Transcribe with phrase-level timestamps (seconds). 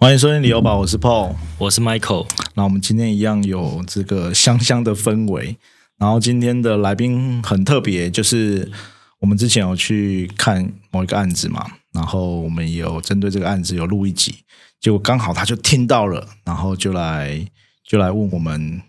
[0.00, 1.34] 欢迎收听旅游吧，我是 Paul。
[1.58, 5.58] 我是 Michael，那我们今天一样有这个香香的氛围。
[5.98, 8.72] 然后今天的来宾很特别，就是
[9.18, 14.36] 我们之前有去看某一个案子嘛，然后我们也有针对这个案子有录一集，
[14.80, 17.46] 结果刚好他就听到了，然后就来
[17.86, 18.80] 就来问我们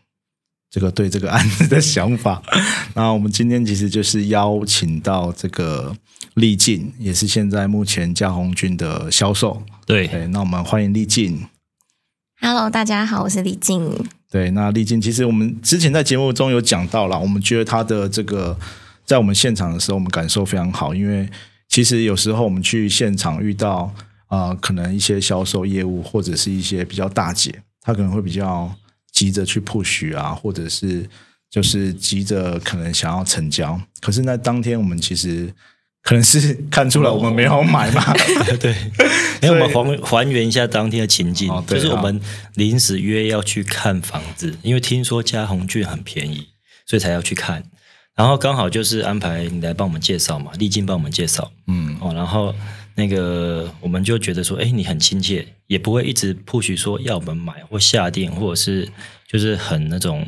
[0.70, 2.41] 这个对这个案子的想法。
[2.96, 5.93] 那我们今天其实就是邀请到这个
[6.36, 9.62] 丽静，也是现在目前嘉红军的销售。
[9.91, 11.45] 对，对，那我们欢迎丽静。
[12.39, 13.93] Hello，大家好，我是李静。
[14.29, 18.57] 对，那丽静，其实我们之前在节目中有讲到了，我们觉得她的这个
[19.04, 21.29] 在我们现场的时候，我们感受非常好，因为
[21.67, 23.93] 其实有时候我们去现场遇到
[24.27, 28.73] 啊、呃可能一些销售业务或者是一些比较大姐，她可能会比较
[29.11, 31.05] 急着去 push 啊，或者是
[31.50, 35.53] 就是急着可能想要成交，可是那当天我们其实
[36.03, 38.14] 可能是看出来我们没有买嘛，
[38.59, 38.75] 对，
[39.42, 42.20] 因 为我们还还原一下当天的情境，哦对就是我们
[42.56, 46.48] 临时约要去看房子，因为听说嘉宏郡很便宜，
[46.86, 47.64] 所以才要去看。
[48.16, 51.52] 然后刚好就是安排你来帮我们介绍嘛，丽静帮我们介绍。
[51.67, 52.54] 嗯，哦，然后
[52.95, 58.88] 那个我们就觉得说，哎，你很亲切，也不会一直 push 说要我们买或下定，或者是
[59.28, 60.28] 就是很那种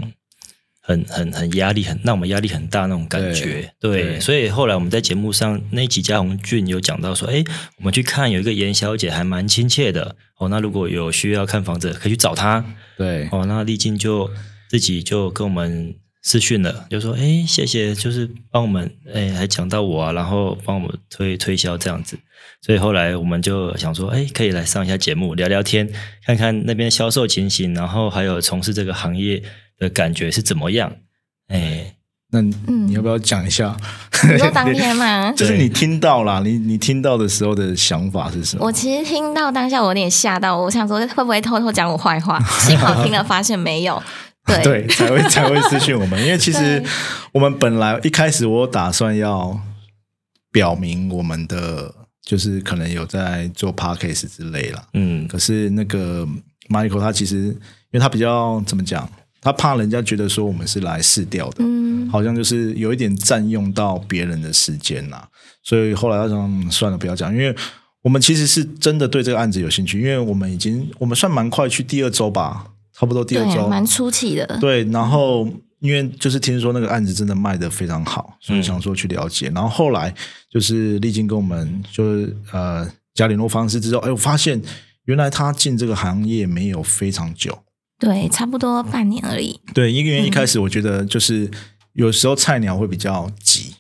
[0.86, 3.74] 很很很压力很让我们压力很大那种感觉。
[3.80, 7.44] 对，对所以后来我们在节目上那一集嘉宏俊有讲到说，哎，
[7.78, 12.64] 我们去看有一个严小姐还蛮亲切的哦，那如果有需要看房子可以去找她
[12.98, 14.30] 对，哦，那丽静就
[14.70, 15.96] 自己就跟我们。
[16.26, 22.18] 私讯了，就说哎，谢谢，就是帮我们哎，还讲到我啊，然后帮我们推推销这样子，
[22.62, 25.86] 所以后来我们就想说，哎，可以来上一下节目聊聊天，
[26.26, 29.44] 看看那边销售情形，然后还有从事这个行业
[29.78, 30.92] 的感觉是怎么样。
[31.48, 31.96] 哎，
[32.32, 33.76] 那你要不要讲一下？
[34.32, 35.32] 你说当天吗？
[35.38, 38.66] 就是你听到啦，你你听到的时候的想法是什么？
[38.66, 42.40] 我其实听到当下我有点吓到，我想说会不会偷偷讲我坏话？
[42.60, 44.02] 幸好听了发现没有。
[44.46, 46.84] 对 对，才会才会私讯我们，因为其实
[47.32, 49.58] 我们本来一开始我打算要
[50.52, 56.28] 表明我们的就是可能有在做 podcast 之类啦，嗯，可是那个
[56.70, 57.58] Michael 他其实因
[57.94, 59.10] 为他比较怎么讲，
[59.44, 65.28] 他怕人家觉得说我们是来试调的，嗯，好像就是有一点占用到别人的时间啦，
[65.62, 67.54] 所以后来他说嗯算了，不要讲，因为
[68.02, 74.58] 我们其实是真的对这个案子有兴趣，因为我们已经我们算蛮快去第二周吧，差不多第二对，周，蛮出气的。
[74.62, 75.46] 对，然后
[75.80, 79.52] 因为就是听说那个案子真的卖得非常好，所以想说去了解。
[79.54, 80.14] 然后后来
[80.50, 84.62] 就是丽晶跟我们就是呃加联络方式之后，哎，我发现
[85.06, 87.58] 原来他进这个行业没有非常久。
[88.04, 89.58] 对，差不多半年而已。
[89.74, 91.50] 对，因为一开始我觉得就是
[91.94, 93.76] 有时候菜鸟会比较急，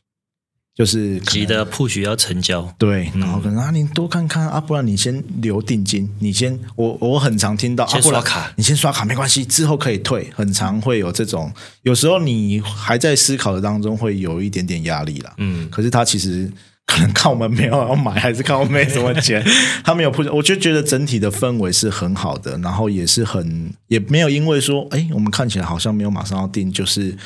[0.73, 8.53] 就是急的 push 要成交，对，然后可能啊，你多看看啊，不然你先留定金，你先我我很常听到，啊先不然刷卡。
[8.55, 11.51] 你先刷卡没关系，之后可以退，很常会有这种，
[11.81, 15.33] 有时候你还在思考的当中会有一点点压力啦。
[15.37, 16.49] 嗯，可是他其实
[16.85, 19.43] 可能看我们没有要买，还是看我们没什么钱，
[19.83, 27.17] 他没有铺，我就觉得整体的氛围是很好的，然后也是很也没有因为说，哎，我们看起来好像没有马上要定，就是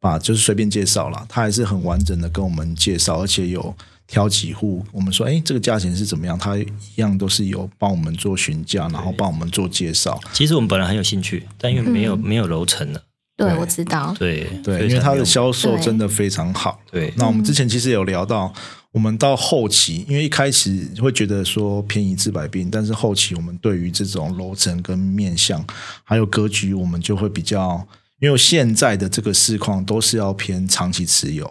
[0.00, 3.74] 把就是随便介绍了，他还是很完整的跟我们介绍，而且有
[4.06, 6.66] 挑几户，我们说，哎，这个价钱是怎么样，他一
[6.96, 13.02] 样都是有帮我们做询价，然后帮我们做介绍，其实我们本来很有兴趣，但因为没有、没有楼层了，
[13.36, 14.14] 对，我知道。
[14.18, 16.80] 对对，因为他的销售真的非常好。
[16.90, 17.12] 对。
[17.16, 18.52] 那我们之前其实有聊到，
[18.92, 25.64] 我们到后期，因为一开始会觉得说便宜治百病，但是后期我们对于这种楼层跟面向
[26.04, 27.86] 还有格局，我们就会比较，
[28.20, 31.46] 因为现在的这个市况都是要偏长期持有，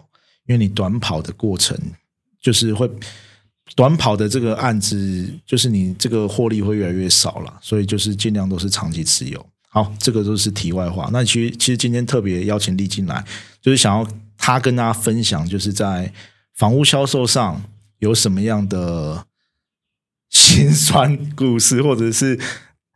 [0.46, 1.78] 因为你短跑的过程
[2.42, 2.90] 就是会。
[3.76, 9.46] 短跑的这个案子，就是你这个获利会越来越少了，所以就是尽量都是长期持有。
[9.68, 11.08] 好，这个都是题外话。
[11.12, 13.24] 那其实其实今天特别邀请丽进来，
[13.62, 14.04] 就是想要
[14.36, 16.12] 他跟大家分享，就是在
[16.60, 17.62] 房屋销售上
[18.00, 19.24] 有什么样的
[20.28, 22.38] 辛酸故事，或者是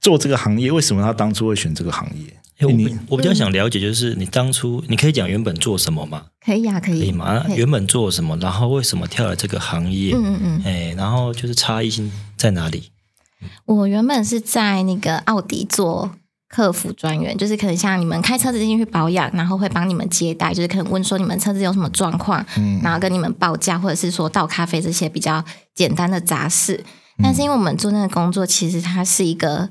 [0.02, 2.38] 做这个行业，为什么他当初会选这个行业？
[2.58, 2.72] 哎，我
[3.08, 6.26] 我比较想了解，就是你当初你可以讲原本做什么吗？
[6.44, 7.00] 可以呀、可以。
[7.00, 7.42] 可以吗？
[7.56, 8.36] 原本做什么？
[8.36, 10.12] 然后为什么跳了这个行业？
[10.14, 12.90] 嗯嗯嗯，哎，然后就是差异性在哪里？
[13.64, 16.14] 我原本是在那个奥迪做
[16.54, 26.84] 客服专员，就是可能像你们开车子进去保养，然后会帮你们接待，就是可能问说你们车子有什么状况，嗯然后跟你们报价，或者是说倒咖啡这些比较简单的杂事。
[27.20, 29.68] 但是因为我们做那个工作，其实它是一个，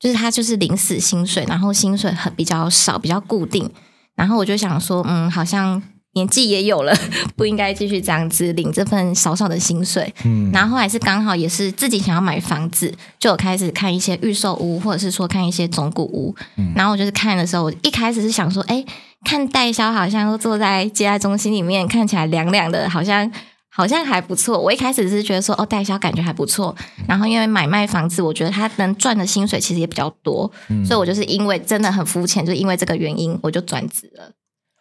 [0.00, 3.70] 就是它就是临时薪水，然后薪水很比较少，比较固定。
[4.16, 5.80] 然后我就想说，嗯，好像
[6.14, 6.92] 年纪也有了，
[7.36, 10.12] 不应该继续这样子领这份少少的薪水。
[10.24, 16.34] 嗯，然后后来是刚好也是自己想要买房子，就有开始看一些预售屋，或者是说看一些中古屋。
[16.74, 18.84] 然后我就是看的时候，我一开始是想说，哎，
[19.24, 23.30] 看代销好像都坐在接待中心里面，看起来凉凉的，好像
[23.70, 24.58] 好像还不错。
[24.58, 26.74] 我一开始是觉得说，哦，代销感觉还不错。
[27.06, 30.50] 然后因为买卖房子，我觉得他能赚的薪水其实也比较多，
[30.84, 34.32] 所以我就是因为真的很肤浅，就因为这个原因，我就转职了。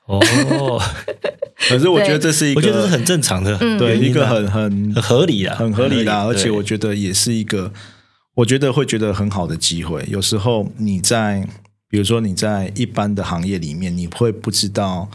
[0.10, 0.82] 哦，
[1.70, 7.72] 可是我觉得这是一个，我觉得这是很正常的，对一个很很很合理的、很合理的，而且我觉得也是一个，
[8.34, 10.04] 我觉得会觉得很好的机会。
[10.10, 11.48] 有时候你在，
[11.88, 15.08] 比如说你在一般的行业里面，你会不知道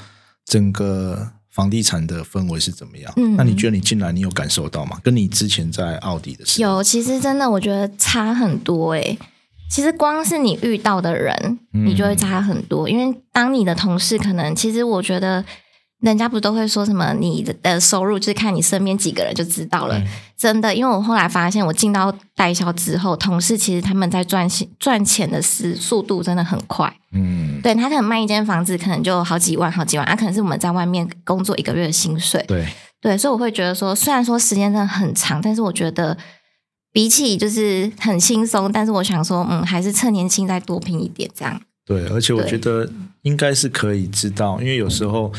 [0.47, 3.13] 整个房地产的氛围是怎么样。
[3.17, 3.35] 嗯。
[3.37, 5.01] 那你觉得你进来，你有感受到吗？
[5.03, 9.19] 跟你之前在奥迪的时候，有，其实真的我觉得差很多诶、
[9.71, 12.89] 其实光是你遇到的人，你就会差很多。
[12.89, 15.45] 因为当你的同事可能，其实我觉得
[16.01, 20.01] 人家不都会说什么你的的收入就是看你身边几个人就知道了。
[20.37, 26.93] 真的，因为我后来发现，我进到代销之后，同事其实他们在赚钱赚钱的速速度真的很快。
[27.13, 32.45] 嗯，对他可能卖一间房子，可能就好几万、好几万，啊，可能是我们在外面工作一个月的薪水。
[32.47, 32.67] 对，
[33.01, 36.15] 对，所以我会觉得说，虽然说时间真的很长，但是我觉得
[36.95, 41.61] 比起就是很轻松，但是我想说，嗯，还是趁年轻再多拼一点，这样。
[41.85, 42.89] 对，而且我对觉得
[43.23, 45.33] 应该是可以知道，因为有时候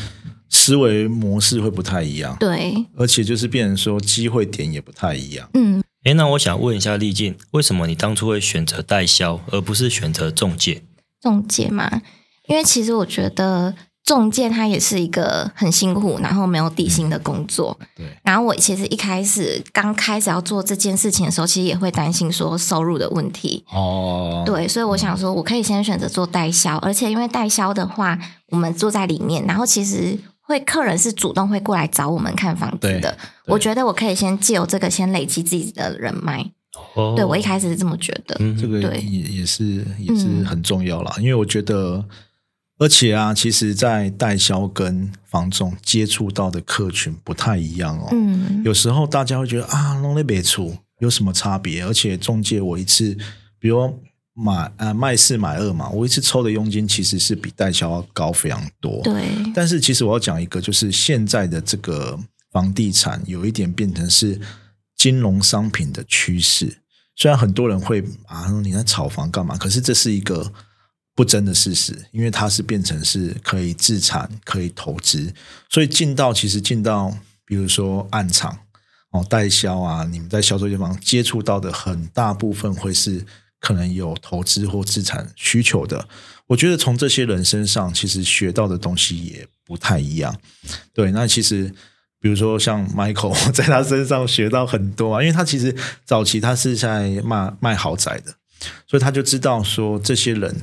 [0.50, 5.48] 思维模式会不太一样，对，而且就是变成说机会点也不太一样。
[5.54, 10.82] 嗯，哎，那我想问一下丽静，为什么你当初会选择代销，而不是选择中介？
[11.22, 12.02] 中介嘛，
[12.48, 13.74] 因为其实我觉得
[14.06, 17.76] 中介它也是一个很辛苦，然后没有底薪的工作。
[17.96, 23.64] 对，然后我其实一开始刚开始要做这件事情的时候，其实也会担心说收入的问题。
[23.68, 28.16] 哦，对，所以我想说，我可以先选择做代销，而且因为代销的话，
[28.50, 33.18] 我们坐在里面，然后其实会客人是主动会过来找我们看房子的。
[33.46, 36.48] 我觉得我可以先借由这个先累积自己的人脉。
[36.94, 38.36] 哦，对我一开始是这么觉得。
[38.38, 42.04] 嗯这个对也也是也是嗯很重要啦，因为我觉得，
[42.78, 48.08] 而且啊，其实，在代销跟房仲接触到的客群不太一样哦。
[48.12, 51.82] 嗯，有时候大家会觉得啊，弄那别处有什么差别？
[51.84, 53.16] 而且中介我一次，
[53.58, 53.98] 比如
[54.34, 59.00] 买呃卖四买二嘛，我一次抽的佣金其实是比代销要高非常多。
[59.02, 59.24] 对，
[59.54, 62.18] 但是其实我要讲一个，就是现在的这个
[62.52, 64.38] 房地产有一点变成是
[64.94, 66.82] 金融商品的趋势。
[67.14, 69.56] 虽然很多人会啊，你在炒房干嘛？
[69.56, 70.52] 可是这是一个
[71.16, 75.32] 不争的事实，因为它是变成是可以自产、可以投资，
[75.70, 78.56] 所以进到其实进到比如说暗场
[79.10, 83.24] 哦代销啊，你们在销售地方接触到的很大部分会是
[83.58, 86.06] 可能有投资或资产需求的。
[86.48, 90.38] 我觉得从这些人身上，其实学到的东西也不太一样。
[90.92, 91.74] 对，那其实
[92.20, 95.74] 比如说像 Michael， 在他身上学到很多啊，因为他其实
[96.04, 98.34] 早期他是在卖卖豪宅的，
[98.86, 100.62] 所以他就知道说这些人，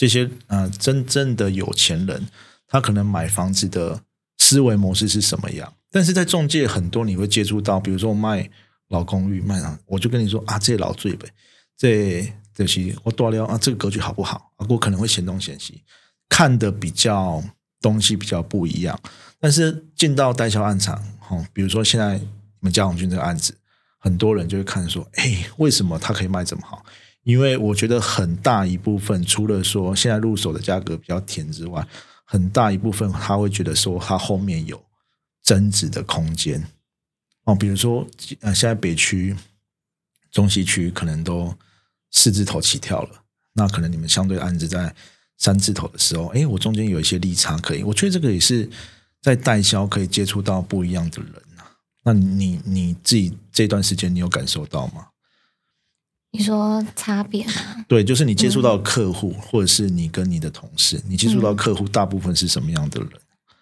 [0.00, 2.26] 这些呃真正的有钱人，
[2.66, 4.00] 他可能买房子的
[4.38, 5.70] 思维模式是什么样。
[5.90, 8.48] 但是在中介很多你会接触到，比如说我卖
[8.88, 11.28] 老公寓卖，我就跟你说啊，这老最呗，
[11.76, 14.66] 这这些我多聊啊，这个格局好不好啊？
[14.70, 15.82] 我可能会嫌东嫌西，
[16.30, 17.44] 看的比较
[17.82, 18.98] 东西比较不一样。
[19.38, 20.96] 但是进到代销案场，
[21.28, 22.26] 哦，比如说现在你
[22.60, 23.54] 们嘉永君这个案子，
[23.98, 26.82] 很多人就会看说，哎，为什么他可以卖这么好？
[27.24, 31.86] 因为我觉得很大一部分，除了说现在入手的价格比较甜之外，
[32.24, 34.82] 很大一部分他会觉得说，他后面有
[35.42, 36.66] 增值的空间。
[37.44, 38.06] 哦，比如说
[38.40, 39.36] 呃，现在北区、
[40.30, 41.54] 中西区可能都
[42.10, 43.22] 四字头起跳了，
[43.54, 44.94] 那可能你们相对案子在
[45.36, 48.68] 三字头的时候，哎，我中间有一些利差可以，我觉得这个也是
[49.20, 51.68] 在代销可以接触到不一样的人啊。
[52.04, 55.06] 那你你自己这段时间你有感受到吗？
[56.32, 57.52] 你说差别吗？
[57.88, 63.10] 对，就是你接触到客户，或者是你跟你的同事，你接触到客户大部分是什么样的人？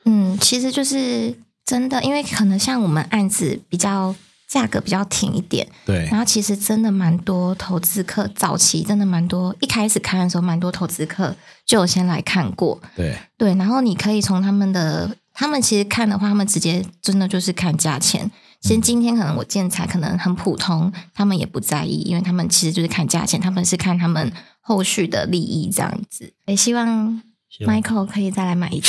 [0.05, 1.35] 嗯，其实就是
[1.65, 4.15] 真的，因为可能像我们案子比较
[4.47, 11.35] 价格比较挺一点，对然后其实真的蛮多投资客，早期真的蛮多，一开始看的时候蛮多投资客
[11.65, 18.31] 就有先来看过，对对，然后你可以从他们的，他们其实看的话，他们直接真的就是看价钱。
[18.61, 26.33] 其实今天可能我建材可能很普通，他们也不在意，因为他们其实就是看价钱，他们是看他们后续的利益这样子。
[26.47, 27.23] 也希望
[27.61, 28.89] Michael 可以再来买一个。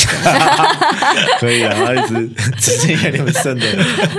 [1.39, 3.65] 可以啊，他一直只是因为你们剩的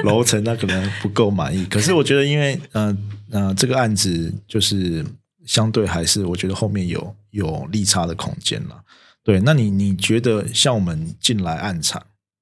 [0.04, 1.66] 楼层，他可能不够满意。
[1.66, 2.96] 可是我觉得，因为呃
[3.30, 5.04] 呃，这个案子就是
[5.44, 8.80] 相对还是我觉得后面有有利差的空间了。
[9.22, 12.00] 对，那你你觉得像我们进来暗场，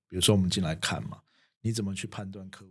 [0.09, 1.19] 比如说我们进来看嘛，
[1.63, 2.71] 你怎么去判断客户？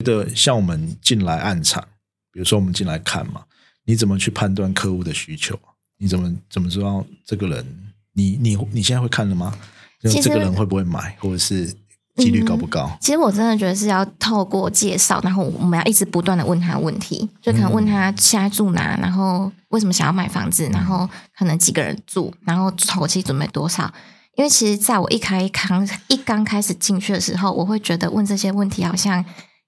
[0.00, 1.82] 的像我们进来暗场，
[2.32, 3.42] 比如说我们进来看嘛，
[3.84, 5.58] 你怎么去判断客户的需求？
[5.98, 7.64] 你怎么怎么知道这个人？
[8.14, 9.56] 你你你现在会看了吗？
[10.02, 11.66] 就这个人会不会买，或者是
[12.16, 12.90] 几率高不高？
[13.00, 23.92] 其实我真的觉得是要透过介绍，然后我们要一直不断的问他问题，就可能问他现在住哪，然后为什么想要买房子，然后可能几个人住，然后头期准备多少。
[24.36, 29.22] 因为其实在我一开刚一刚开始进去的时候，我会觉得问这些问题好像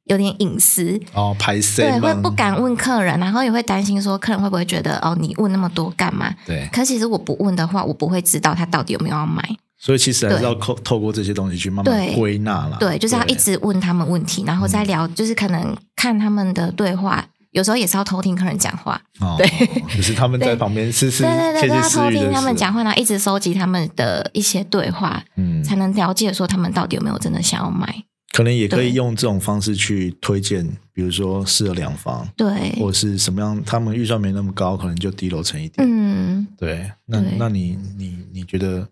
[0.05, 6.35] 有点隐私，哦，排斥对，会不敢问客人，然后也会担心说客人会不会觉得哦，你问那么多干嘛？
[6.47, 9.43] 对，可其实我不问的话，我不会知道他到底有没有要买。
[9.79, 12.77] 所以其实还是要透透过这些东西去慢慢对归纳啦。
[12.79, 19.01] 对，就是要一直问他们问题，然后再聊，就是可能看他们的对话，有时候也是要偷听客人讲话。
[19.19, 19.49] 哦，对
[19.97, 28.05] 就是他们在旁边是是对对对，要偷听他们讲话，然后一直收集他们的一些对话，嗯，才能了解说他们到底有没有真的想要买。
[28.33, 35.87] 可能也可以用这种方式去推荐，比如说适合两房，对，或者是什么样，他们预算没那么高，可能就低楼层一点。
[35.87, 38.89] 嗯，对，那对那你你你觉得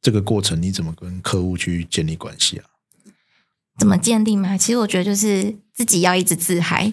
[0.00, 2.64] 这个过程你怎么跟客户去建立关系啊？
[3.78, 4.56] 怎么建立嘛？
[4.56, 6.90] 其实我觉得就是自己要一直自嗨，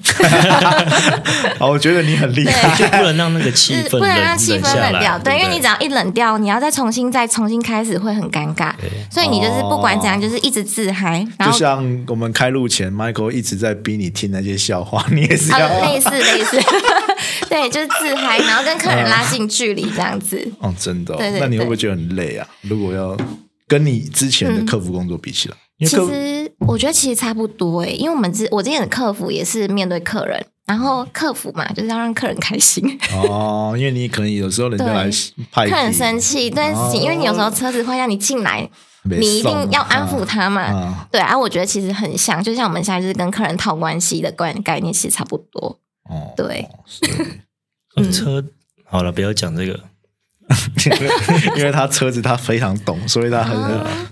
[1.58, 2.86] 好， 我觉得你很厉害就。
[2.88, 5.18] 不能让那个气氛不能让冷气氛冷掉。
[5.20, 8.74] 对，因为你只要一冷掉，你要再重新再重新开始会很尴尬。
[9.10, 15.66] 所以你就是不管怎样，就是一直自嗨，就像我们开录前，Michael 一直在逼你听那些笑话，你也是要。
[15.66, 16.62] 啊，类似类似，
[17.50, 20.46] 对，就是自嗨，然后跟客人拉近距离这样子。
[20.60, 22.46] 哦，真的哦、对对那你会不会对觉得很累啊？
[22.62, 23.18] 如果要
[23.68, 32.84] 跟你之前的客服工作比起来，因为我觉得其实差不多诶，因为我们之我之前的客服也是面对客人，然后客服嘛就是要让客人开心，
[33.28, 34.94] 哦，因为你可能有时候人家对。
[34.94, 35.10] 来
[35.52, 38.70] 派客人生气这件事情，因为你有时候车子坏掉，你进来
[39.04, 40.62] 你一定要安抚他嘛。
[40.62, 41.08] 啊。
[41.12, 45.80] 对啊，我觉得其实很像，就像我们现在就是跟客人套关系的概概念，其实差不多。
[46.10, 46.68] 哦，对，
[48.12, 48.44] 车
[48.86, 49.80] 好了，不要讲这个。
[51.58, 53.58] 因为他车子他非常懂，所以他很。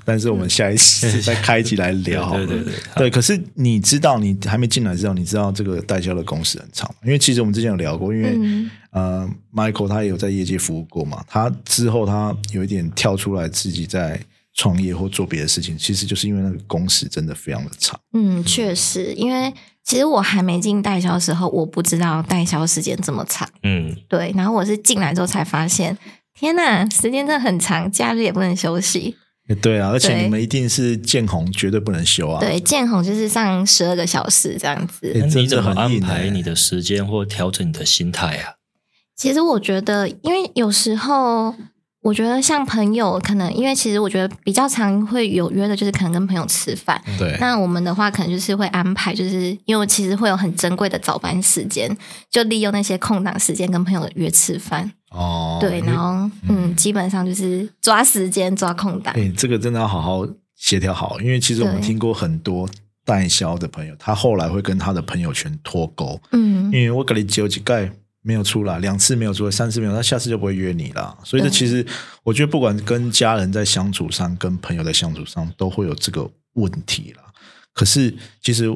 [0.03, 2.45] 但是我们下一次再开一集来聊好了。
[2.45, 14.19] 对对对对对，可是你知道，你还没进来之后，你知道这个代销的工时很长，因为其实我们之前有聊过，因为、嗯呃，Michael 他也有在业界服务过嘛，他之后他有一点跳出来自己在
[14.53, 17.99] 创业或做别的事情，其实就是因为那个工时真的非常的长。
[18.13, 23.47] 嗯，确实，因为其实我还没进代销的时候，我不知道代销时间这么长。
[23.63, 25.97] 嗯，对，然后我是进来之后才发现，
[26.41, 29.15] 天呐，时间真的很长，假日也不能休息。
[29.61, 32.39] 对啊，而且你们一定是见红，绝对不能休啊。
[32.39, 35.13] 对，见红就是上十二个小时这样子。
[35.13, 38.55] 欸你怎么安排你的时间或调整你的心态啊？
[39.15, 41.53] 其实我觉得，因为有时候
[42.01, 46.99] 我觉得像朋友，可能因为其实我觉得比较常会有约的，就是可能跟朋友吃饭。
[47.19, 51.95] 对，那我们的话，可能就是会安排，就是因为其实会有很珍贵的早班时间，
[52.31, 54.91] 就利用那些空档时间跟朋友约吃饭。
[55.11, 59.13] 哦，对，然后嗯，基本上就是抓时间抓空档。
[59.15, 62.67] 哎、这个真的要好好协调好，因为其实我们对听过很多
[63.05, 71.17] 代销的朋友，他后来会跟他的朋友圈脱钩，嗯因为我跟你只有几盖没有出来，两次没有出来，三次没有，他下次就不会约你了。
[71.23, 71.85] 所以这其实
[72.23, 77.23] 我觉得，不管跟家人在相处上，跟朋友在相处上，都会有这个问题啦。
[77.73, 78.71] 可是其实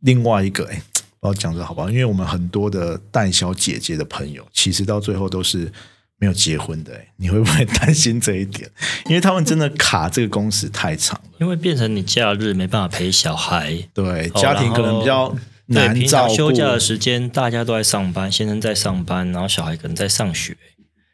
[0.00, 0.80] 另外一个，哎、
[1.18, 1.90] 不要讲这好不好？
[1.90, 5.72] 因为我们很多的代小姐姐的朋友，其实到最后都是
[6.18, 8.70] 没有结婚的、哎，你会不会担心这一点？
[9.06, 15.34] 因为他们真的卡这个工时太长了，因为变成你假日没办法陪小孩，对，哦家庭可能比较
[15.66, 16.28] 难照顾。
[16.28, 20.56] 常休假的时间大家都在上班，先生在上班，然后小孩可能在上学，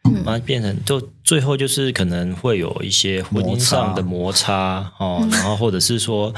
[0.04, 6.33] 嗯然后变成就最后就是可能会有一些婚姻上的摩擦哦，然后或者是说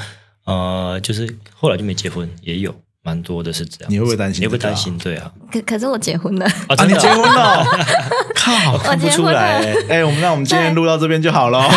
[0.45, 3.91] 呃，就是后来就没结婚，也有蛮多的是这样。
[3.91, 4.97] 你会不会担心你会担心？
[4.97, 7.65] 对啊，可可是我结婚了，啊，啊，真的你结婚了？
[8.35, 11.67] 靠，我结婚不出来哎、我们那我们今天录到这边就好了。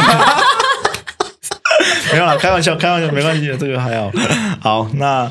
[2.12, 4.11] 没有啦，开玩笑，开玩笑，没关系的，这个还好。
[4.61, 5.31] 好，那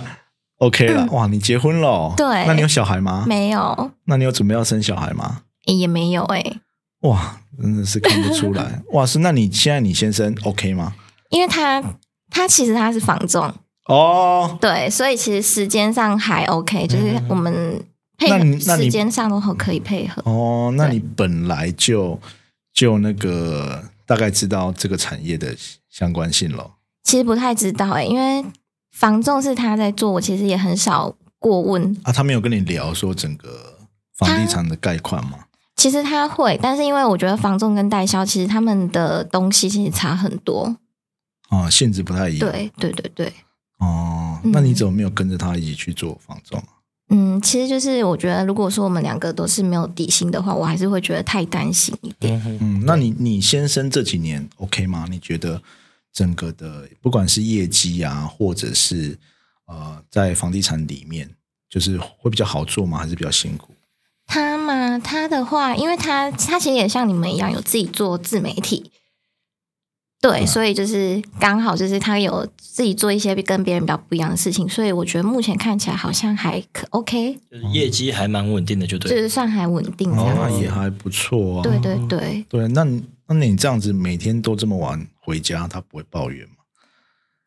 [0.59, 1.05] OK 了。
[1.11, 2.13] 哇，你结婚了哦？
[2.15, 3.25] 对那你有小孩吗？
[3.27, 5.41] 没有，那你有准备要生小孩吗？
[5.65, 6.43] 也没有哎、
[7.01, 8.81] 哇，真的是看不出来。
[8.93, 10.93] 哇，是那你现在你先生 OK 吗？
[11.29, 11.83] 因为他
[12.29, 13.51] 他其实他是房仲，
[13.87, 17.83] 哦，对，所以其实时间上还 OK，就是我们
[18.17, 20.21] 配合那你那你时间上都很可以配合。
[20.25, 22.19] 哦，那你本来就
[22.73, 25.55] 就那个大概知道这个产业的
[25.89, 26.71] 相关性了。
[27.03, 28.45] 其实不太知道哎、因为
[28.95, 31.95] 房仲是他在做，我其实也很少过问。
[32.03, 33.77] 啊，他没有跟你聊说整个
[34.17, 35.39] 房地产的概况吗？
[35.75, 40.77] 其实他会，但是因为我觉得房仲跟代销其实他们的东西其实差很多。
[41.49, 43.33] 啊，性质不太一样。，对对对对，
[43.79, 46.63] 哦，嗯那你怎么没有跟着他一起去做房仲？
[47.09, 52.41] 嗯，其实就是我觉得，如果说我们两个都是没有底薪的话，我还是会觉得太担心一点。
[52.61, 55.05] 嗯，那你你先生这几年 OK 吗？
[55.11, 55.61] 你觉得
[56.15, 59.17] 整个的不管是业绩啊，或者是
[59.67, 61.29] 呃，在房地产里面，
[61.69, 62.97] 就是会比较好做吗？
[62.97, 63.73] 还是比较辛苦？
[64.25, 68.91] 他嘛，他的话，因为他他其实也像你们一样有自己做自媒体，
[70.21, 79.21] 对，嗯所以就是刚好就是他有自己做一些跟别人比较不一样的事情，所以我觉得目前看起来好像还可 OK，就是业绩还蛮稳定的，就就对就。
[79.23, 81.61] 是算还稳定那也还不错啊。
[81.61, 86.55] 对对对，对，那你那你这样子每天都这么晚回家，他不会抱怨吗？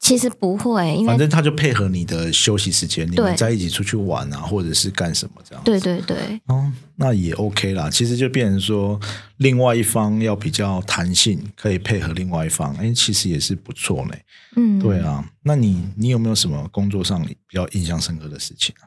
[0.01, 5.65] 其实不会，因为反正他就配合你的休息时间，你们在一起出去玩啊，或者是干什么这样。
[5.65, 7.91] 对对对哦，那也 OK 啦。
[7.91, 8.99] 其实就变成说，
[9.39, 14.15] 另外一方要比较弹性，可以配合另外一方，哎，其实也是不错呢。
[14.55, 18.87] 嗯，对啊，那你你有没有什么工作上比较印象深刻的事情啊？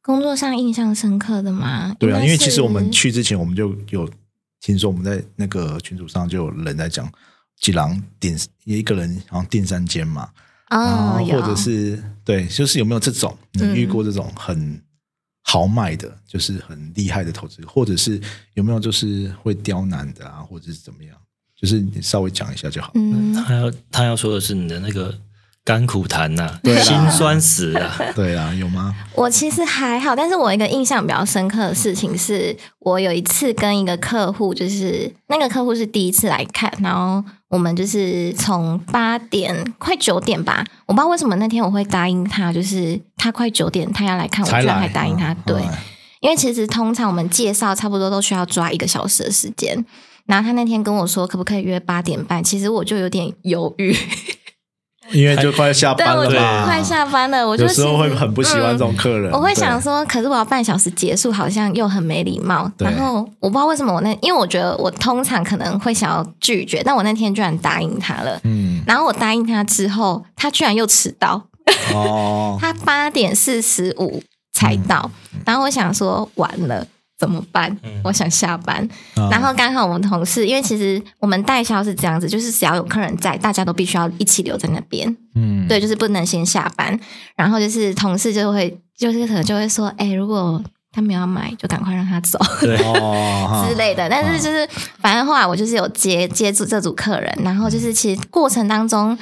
[0.00, 1.92] 工作上印象深刻的吗？
[1.98, 4.08] 对啊，因为其实我们去之前，我们就有
[4.66, 7.08] 听说我们在那个群组上就有人在讲，
[7.60, 10.28] 几郎订一个人好像订三间嘛，
[10.70, 14.82] 啊或者是对，就是有没有这种你嗯遇过这种很
[15.42, 18.20] 豪迈的，就是很厉害的投资，或者是
[18.54, 21.16] 有没有就是会刁难的啊，或者是怎么样？
[21.54, 22.90] 就是你稍微讲一下就好。
[22.96, 25.16] 嗯，他要他要说的是你的那个
[25.66, 26.80] 甘苦谈呐、对啦。
[26.80, 28.94] 辛酸死啊，对啊，有吗？
[29.16, 45.68] 我其实还好，但是我一个印象比较深刻的事情是，我有一次跟一个客户，就是那个客户是第一次来看，然后我们就是从八点快九点吧，我不知道为什么那天我会答应他，就是他快九点他要来看，我才来居然还答应他，嗯对，嗯。
[46.20, 49.84] 因为其实通常我们介绍差不多都需要抓一个小时的时间。
[50.26, 53.96] 然后他那天跟我说可不可以约八点半，其实我就有点犹豫，
[55.12, 59.30] 因为就快下对，我就班了嘛，快下班了，我就有时候会很不喜欢这种客人。
[59.32, 62.70] 我会想说，可是我要半小时结束，好像又很没礼貌。
[62.78, 68.40] 然后我不知道为什么我那，因为我觉得我通常可能会想要拒绝，但我那天居然答应他了。
[68.44, 71.42] 嗯，然后我答应他之后，他居然又迟到，
[71.92, 75.10] 哦， 他八点四十五才到。
[75.44, 76.86] 然后我想说，完了。
[77.18, 77.74] 怎么办？
[78.04, 78.76] 我想下班，
[79.14, 85.16] 啊然后刚好我们同事，因为其实我们代销是这样子，就是只要有客人在，大家都必须要一起留在那边。
[85.34, 86.98] 嗯，对，就是不能先下班。
[87.34, 92.76] 然后就是同事就会，就是可能就会说，哎、如果他没有要买，就赶快让他走对，
[93.68, 94.08] 之类的。
[94.08, 99.16] 但是就是，反正后来我就是有接接住这组客人，然后就是其实过程当中。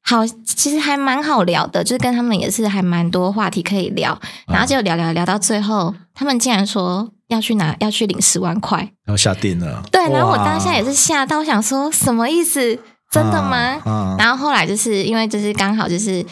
[0.00, 9.82] 好，其实还蛮好聊的，就是跟他们也是还蛮多话题可以聊，然后就聊聊聊到最后，他们竟然说要去拿要去领十万块，然后下定了。
[9.92, 12.78] 对，然后我当下也是吓到，想说什么意思？
[13.10, 13.80] 真的吗？
[13.84, 16.24] 啊啊然后后来就是因为就是刚好就是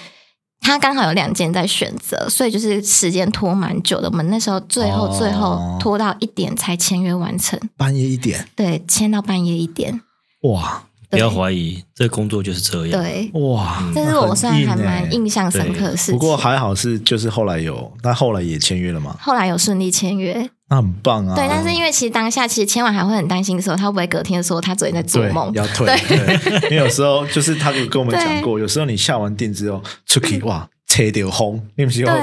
[0.60, 4.08] 他刚好有两间在选择，所以就是时间拖蛮久的。
[4.10, 10.00] 我们那时候最后、哦最后拖到一点才签约完成，半夜一点，对，签到半夜一点，
[10.42, 13.00] 哇不要怀疑，这工作就是这样。
[13.00, 15.10] 对，哇，这是我算还蛮。
[15.12, 16.18] 印象深刻的事情。
[16.18, 21.34] 不过还好是，就是后来有，但后来也签约了嘛，后来有顺利签约，那很棒啊。
[21.34, 32.18] 对，但是因为其实当下其实千万还会很担心说他会不会隔天说他昨天在做对梦，要退，对，因为有时候就是他有跟我们讲过，有时候你下完定之后出去哇，吹掉轰，你不是要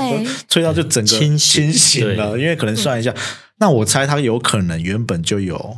[0.47, 3.13] 吹到就整个清醒清醒了，因为可能算一下，
[3.59, 5.77] 那我猜他有可能原本就有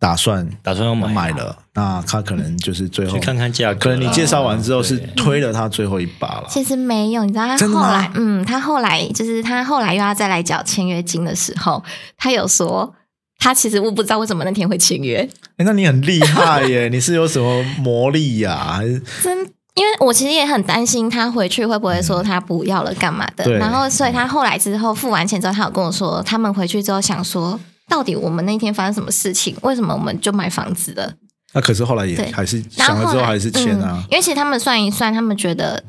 [0.00, 3.80] 打算打算要买买了，那他可能就是最后去看看价格。
[3.80, 6.46] 可能你介绍完之后是推了他最后一把了。
[6.48, 11.84] 其实没有，你知道他后来，嗯，他后来就是他后来又要再来缴签约金的时候，
[12.16, 12.94] 他有说
[13.38, 16.88] 他其实我不知道为什么那天会签约，哎那你很厉害耶！
[16.92, 19.52] 你是有什么魔力呀、还是真。
[19.74, 27.58] 因为我其实也很担心他回去会不会说他不要了干嘛的，对然后所以他后来之后付完钱之后，他有跟我说，他们回去之后想说，
[27.90, 29.54] 到底我们那天发生什么事情？
[29.62, 31.12] 为什么我们就买房子了？
[31.52, 34.00] 那可是后来也还是想了之后还是签啊。
[34.00, 35.82] 嗯，因为其实他们算一算，他们觉得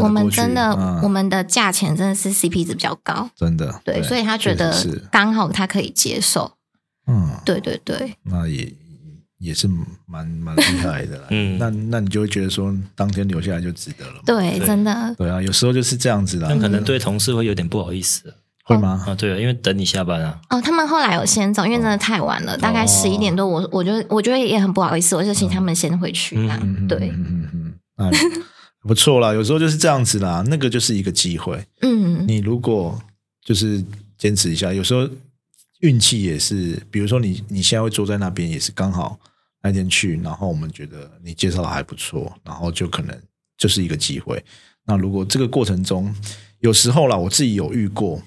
[0.00, 4.74] 我们真的、嗯我们的价钱真的是 CP 值比较高，真的对，所以他觉得
[5.12, 6.50] 刚好他可以接受，
[7.06, 8.72] 嗯，对对对，那也
[9.38, 9.68] 也是
[10.06, 11.26] 蛮蛮厉害的啦。
[11.30, 11.58] 嗯。
[11.58, 14.20] 那那你就会觉得说，当天留下来就值得了。
[14.26, 14.66] 对，对。
[14.66, 16.48] 真的，对啊，有时候就是这样子啦。
[16.50, 19.04] 那可能对同事会有点不好意思会吗？
[19.06, 26.58] 啊，对啊，因为等你下班啊，哦，他们后来有先走，因为真的太晚了，大概十一点多，我我就我觉得也很不好意思，我就请他们先回去啦。
[26.62, 28.10] 嗯对，嗯嗯嗯，那
[28.88, 29.32] 不错啦。
[29.32, 31.62] 有时候就是这样子啦，那个就是一个机会。
[31.82, 32.98] 嗯，你如果
[33.44, 33.84] 就是
[34.16, 35.08] 坚持一下，有时候
[35.80, 39.18] 运气也是，比如说你你现在会坐在那边，也是刚好
[39.62, 43.14] 那天去，然后我们觉得你介绍的还不错，然后就可能
[43.58, 44.42] 就是一个机会。
[44.86, 46.14] 那如果这个过程中，
[46.60, 48.22] 有时候啦，我自己有遇过，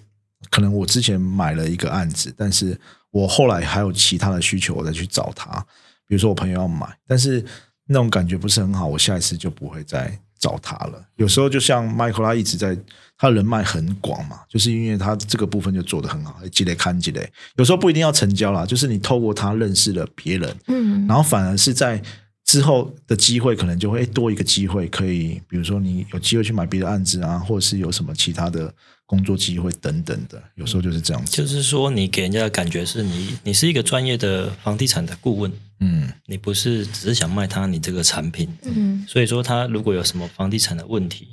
[0.50, 2.80] 可能我之前买了一个案子，但是
[3.12, 5.60] 我后来还有其他的需求，我再去找他。
[6.08, 7.44] 比如说我朋友要买，但是
[7.88, 11.04] 那种感觉不是很好，我下一次就不会再找他了。
[11.16, 12.78] 有时候就像 Michael 他一直在，
[13.18, 17.30] 他人脉很广嘛，就是因为他这个部分就做得很好，积累看积累。
[17.56, 22.02] 有时候不一定要成交啦，就是你透过他认识了别人，嗯，然后反而是在
[22.46, 28.74] 之后的机会，可能就会多一个机会，可以比如说你有机会去买别的案子啊，或者是有什么其他的
[29.08, 31.32] 工作机会等等的，有时候就是这样子。
[31.32, 39.04] 就是说你给人家的感觉是你你是一个专业的房地产的顾问，嗯你不是只是想卖他你这个产品，嗯。
[39.08, 41.30] 所以说他如果有什么房地产的问题，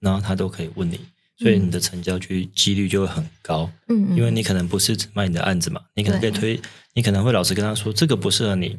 [0.00, 0.98] 然后他都可以问你，
[1.38, 6.58] 所以你的成交率几率就会很高，嗯，因为你可能不是只卖你的案子嘛，你可能可以推，
[6.94, 8.78] 你可能会老实跟他说这个不适合你，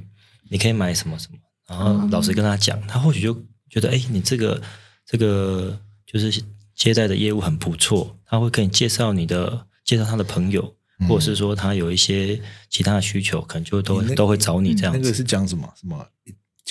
[0.49, 3.31] 你可以买什么什么，然后老实跟他讲，他或许就
[3.69, 4.59] 觉得哎，你这个
[5.05, 5.79] 这个
[6.11, 6.41] 就是
[6.79, 10.73] 接待的业务很不错，他会给你介绍你的介绍他的朋友，
[11.09, 12.39] 或者是说他有一些
[12.69, 15.13] 其他的需求，可能就都都会找你这样那个。
[15.13, 16.07] 是讲什么什么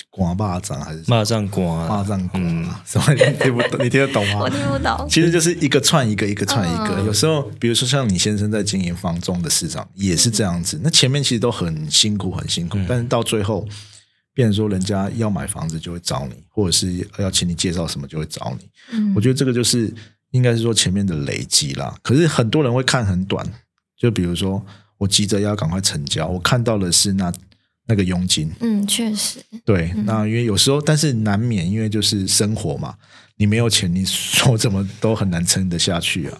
[0.09, 3.13] 刮巴掌还是什么蚂蚱瓜，蚂蚱瓜、嗯什么？
[3.13, 3.85] 你听不懂？
[3.85, 4.39] 你听得懂吗？
[4.39, 5.07] 我听不懂。
[5.07, 6.95] 其实就是一个串一个，一个串一个。
[7.01, 10.79] 嗯有时候，比如说像你先生在经营房中的市场，也是这样子。
[10.83, 13.67] 那前面其实都很辛苦，很辛苦，嗯但是到最后，
[14.33, 18.69] 变成说人家要买房子就会找你，或者是要请你介绍什么就会找你。
[18.91, 19.93] 嗯我觉得这个就是
[20.31, 21.95] 应该是说前面的累积啦。
[22.01, 23.45] 可是很多人会看很短，
[23.97, 24.63] 就比如说
[24.97, 27.31] 我急着要赶快成交，我看到的是那
[27.85, 32.95] 那个佣金，嗯，确实，对，那因为有时候，但是难免，因为就是生活嘛，
[33.37, 36.37] 你没有钱，你说怎么都很难撑得下去啊。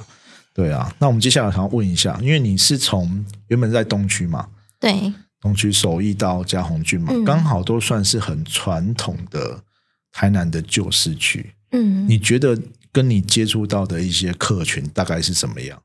[0.53, 4.47] 对啊，那我们接下来想要问一下，因为你是从原本在东区嘛，
[4.79, 9.63] 对，东区首义到嘉宏郡嘛，嗯刚好都算是很传统的
[10.11, 11.53] 台南的旧市区。
[11.71, 12.59] 嗯，你觉得
[12.91, 15.81] 跟你接触到的一些客群大概是怎么样？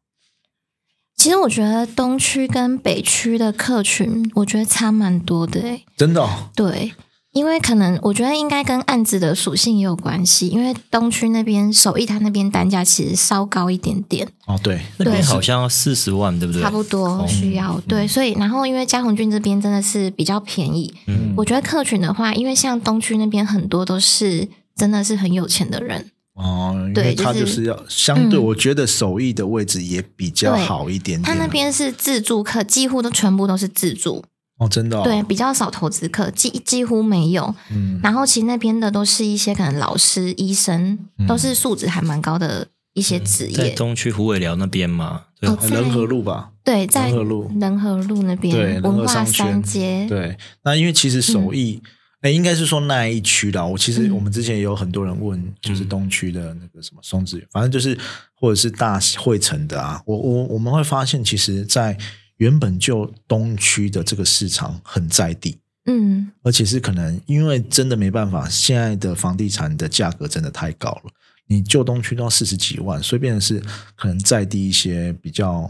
[1.16, 5.84] 其实我觉得东区跟北区的客群，我觉得差蛮多的诶。
[5.96, 6.92] 真的、哦，对，
[7.34, 16.62] 因为可能我觉得应该跟案子的属性也有关系，因为东区那边首义它那边单价其实稍高一点点，哦，对，那边好像要四十万，对不对？
[16.62, 31.34] 差不多需要、对，所以然后因为嘉宏郡这边真的是比较便宜，嗯我觉得客群的话，因为像东区那边很多都是真的是很有钱的人，哦，因对为它就就是是要相对，嗯我觉得首义的位置也比较好一点点啊。
[31.34, 34.22] 他那边是自助客，几乎都全部都是自助，
[34.58, 37.52] 哦，真的、哦，对，，比较少投资客，几几乎没有。
[37.70, 41.26] 嗯，然后其实那边的都是一些可能老师、医生，嗯。
[41.26, 43.74] 都是素质还蛮高的一些职在业。
[43.74, 47.50] 东区虎尾寮那边嘛，对哦在仁和路吧，对，在仁和路。
[47.60, 51.56] 仁和路那对边对文化商圈三街，对，那因为其实首嗯。
[51.56, 51.82] 义，
[52.20, 53.64] 哎、应该是说那一区啦。
[53.66, 54.14] 我其实嗯。
[54.14, 57.98] 我们之前也有很多人问，就是东区的那个什么松子园，反正就是
[58.34, 60.00] 或者是大汇城的啊。
[60.06, 61.98] 我我我们会发现，其实，在
[62.36, 71.12] 原本就东区的这个市场很在地，嗯，而且是可能因为真的没办法，现在的房地产的价格真的太高了。
[71.46, 73.62] 你旧东区都要四十几万，所以变成是
[73.94, 75.62] 可能在地一些比较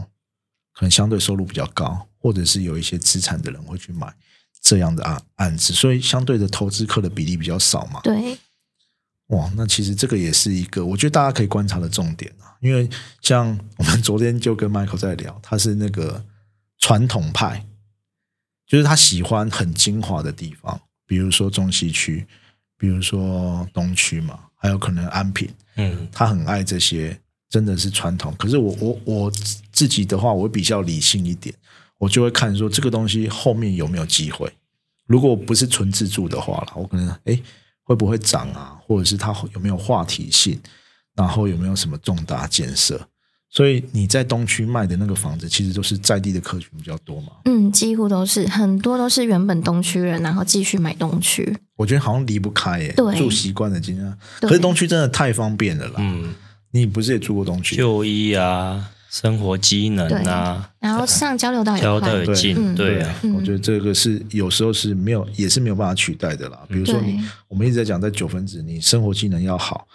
[0.72, 4.14] 可能相对收入比较高，或者是有一些资产的人会去买
[4.62, 8.00] 这样的案案子，所以相对的投资客的比例比较少嘛。
[8.04, 8.38] 对，
[9.26, 12.88] 哇，那其实这个也是一个我觉得大家可以观察的重点啊，因为
[13.20, 16.24] 像我们昨天就跟 Michael 在聊，他是那个
[16.84, 17.64] 传统派，
[18.66, 22.26] 就是他喜欢很精华的地方，比如说中西区，
[22.76, 27.18] 比如说东区嘛，还有可能安平，嗯他很爱这些，
[27.48, 28.34] 真的是传统。
[28.38, 29.32] 可是我我我
[29.72, 31.54] 自己的话，我比较理性一点，
[31.96, 34.52] 我就会看说这个东西后面有没有机会。
[35.06, 37.40] 如果不是纯自助的话啦，我可能哎
[37.84, 40.60] 会不会涨啊，或者是它有没有话题性，
[41.14, 43.08] 然后有没有什么重大建设。
[43.54, 47.28] 所以你在东区卖的那个房子，其实都是在地的客群比较多嘛。
[47.44, 51.56] 嗯，几乎都是很多都是原本东区人，然后继续买东区。
[51.76, 54.18] 我觉得好像离不开耶，对住习惯了今天。
[54.40, 55.94] 对可是东区真的太方便了啦。
[55.98, 56.34] 嗯，
[56.72, 57.76] 你不是也住过东区？
[57.76, 66.58] 就医啊，生活机能啊，然后上交流道也交快对到也近，嗯对啊，嗯我觉得这个是有时候是没有，也是没有办法取代的啦。
[66.68, 69.86] 比如说你，我们一直在讲，在九分子，你生活机能要好，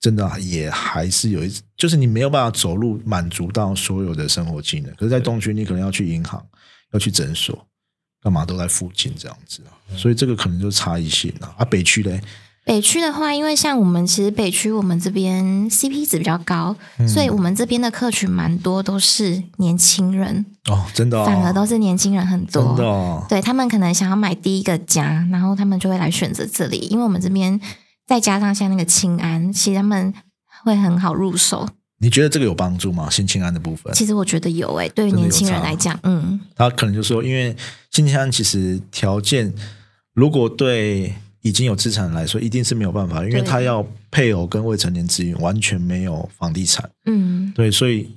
[0.00, 4.94] 真的也还是有一，就是你没有办法走路满足到所有的生活技能。
[4.96, 6.44] 可是，在东区，你可能要去银行，
[6.92, 7.66] 要去诊所，
[8.22, 11.54] 干嘛都在附近这样子啊，所以这个可能就是差异性啊。
[11.56, 12.20] 啊，北区嘞，
[12.66, 22.62] 北区的话，因为像我们其实北区我们这边 CP 值比较高，嗯所以我们这边的客群蛮多都是年轻人，哦，真的、哦，反而都是年轻人很多。
[22.62, 27.58] 真的、哦，对他们可能想要买第一个家，然后他们就会来选择这里，因为我们这边
[28.06, 30.12] 再加上像那个清安，其实他们
[30.64, 31.68] 会很好入手。
[31.98, 33.08] 你觉得这个有帮助吗？
[33.08, 37.56] 新青安的部分，其实我觉得有诶、对于年轻人来讲，嗯，他可能就说，因为
[37.90, 39.54] 新青安其实条件，
[40.12, 48.10] 如果对已经有资产来说，一定是没有办法，因为他要配偶跟未成年子女完全没有房地产，嗯，对，所以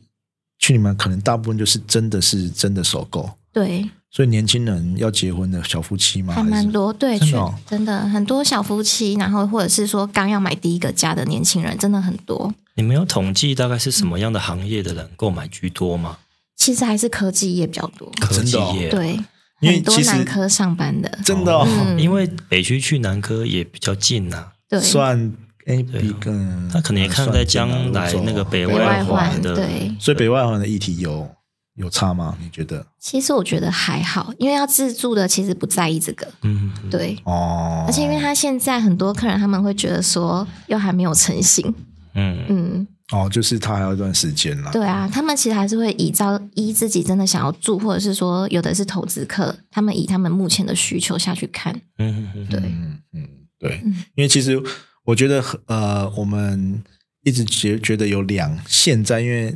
[0.59, 6.33] 去你们可能大部分就是真的是真的首购，对，所以年轻人要结婚的小夫妻吗？
[6.33, 7.55] 还蛮多，对，确真的哦？
[7.67, 12.53] 真的很多小夫妻，然后或者是说刚要买第一个家的年轻人，真的很多。
[12.75, 16.17] 你们有统计大概是什么样的行业的人购买居多吗？
[16.55, 19.19] 其实还是科技业比较多，科技业，对，
[19.59, 21.67] 因为很多其实南科上班的，真的、哦？
[21.67, 21.99] 嗯。
[21.99, 25.31] 因为北区去南科也比较近呐、对，算
[25.67, 29.93] A 对更，他可能也看在将来那个北外环环，的，对。
[29.99, 31.29] 所以北外环的议题有
[31.77, 32.37] 有差吗？
[32.41, 32.85] 你觉得？
[32.99, 37.17] 其实我觉得还好，因为要自助的其实不在意这个，嗯，嗯，对。
[37.23, 41.73] 哦，而且因为他现在很多客人他们会觉得说，又还没有成型，
[42.15, 44.71] 嗯，嗯，哦，就是他还要一段时间啦。
[44.71, 53.27] 对啊，他们其实还是会依照依自己真的想要住，或者是说有的是投资客，他们以他们目前的需求下去看，嗯嗯嗯，对，嗯嗯，
[53.59, 54.03] 对，嗯。
[54.15, 54.61] 因为其实
[55.05, 56.83] 我觉得呃，我们
[57.23, 59.55] 一直觉觉得有两，现在因为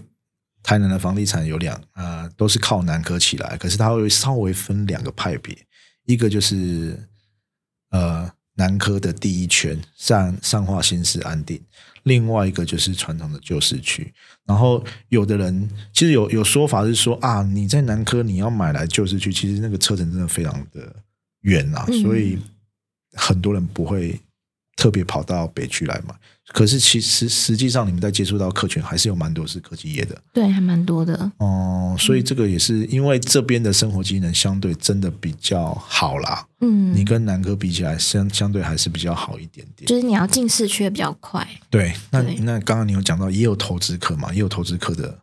[0.63, 5.57] 台南的房地产有两呃都是靠南科起来，可是它会稍微分两个派别，
[6.05, 6.97] 一个就是
[7.89, 11.59] 呃南科的第一圈上上化新市安定，
[12.03, 14.13] 另外一个就是传统的旧市区。
[14.45, 20.93] 然后有的人其实有有说法是说啊，你在南科你要买来旧市区，其实那个车程真的非常的
[21.41, 22.37] 远啊，嗯所以
[23.13, 24.19] 很多人不会
[24.75, 26.13] 特别跑到北区来买。
[26.51, 30.21] 可是其实实际上你们在接触到客群，还是有蛮多是科技业的。
[30.33, 36.45] 对，还蛮多的，哦、所以这个也是因为这边的生活机能相对真的比较好啦。
[36.59, 39.87] 嗯，你跟南科比起来，相相对还是比较好一点点。
[39.87, 42.35] 就是你要进市区也比较快，对，那对。
[42.39, 45.19] 那刚刚你有讲到，也有投资客嘛，也有投资客的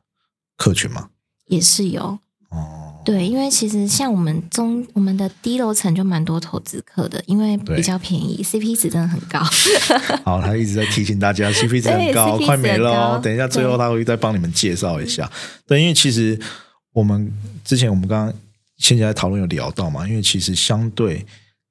[0.57, 1.11] 客群嘛。
[1.47, 2.19] 也是有，
[2.51, 9.41] 哦，对，因为其实像我们中我们的低楼层就蛮多投资客的，因为比较便宜，CP 值真的很高。
[10.25, 13.21] 好，他一直在提醒大家， CP 值很高，快没了哦。
[13.23, 15.31] 等一下，最后他会再帮你们介绍一下。
[15.67, 16.39] 对，因为其实
[16.93, 17.33] 我们
[17.65, 18.35] 之前我们刚刚
[18.77, 21.25] 现在在讨论有聊到嘛，因为其实相对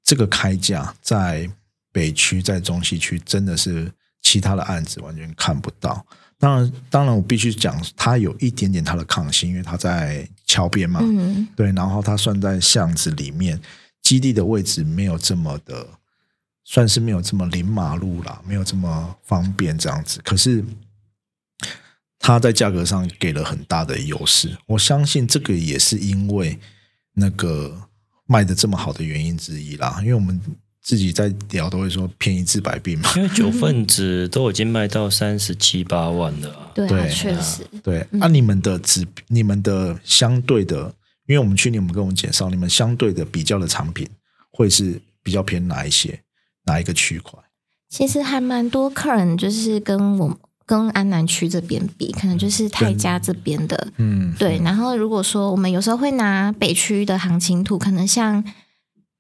[0.04, 1.48] 这个开价在
[1.92, 3.92] 北区、在中西区，真的是
[4.24, 6.04] 其他的案子完全看不到。
[6.40, 13.60] 当然，当然，我必须讲，它有一点点它的抗性，因为它在桥边嘛，嗯，对，然后它算在巷子里面，
[14.04, 15.88] 基地的位置没有这么的，
[16.64, 20.22] 算是没有这么临马路啦，没有这么方便这样子。
[20.24, 20.64] 可是
[22.20, 26.60] 它在价格上给了很大的优势，我相信这个也是因为
[27.14, 27.90] 那个
[28.28, 29.98] 卖的这么好的原因之一啦。
[30.02, 30.40] 因为我们
[30.88, 36.50] 自己在聊都会说便宜治百病嘛，因为九份子都已经卖到三十七八万了。
[36.50, 40.86] 啊，对确实，对，那、你们的指你们的相对的，
[41.26, 44.08] 因为我们去年我们跟我们介绍，你们相对的比较的产品
[44.50, 46.18] 会是比较偏哪一些，
[46.64, 47.38] 哪一个区块？
[47.90, 54.58] 其实还蛮多客人就是跟我跟安南区这边比，可能就是泰家这边的，嗯，对。
[54.64, 58.42] 然后如果说我们有时候会拿北区的行情图，可能像